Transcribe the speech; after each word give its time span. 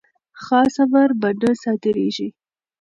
خاص 0.43 0.73
امر 0.83 1.09
به 1.21 1.29
نه 1.39 1.51
صادریږي. 1.63 2.27